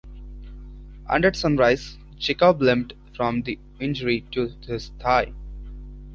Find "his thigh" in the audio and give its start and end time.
4.65-5.31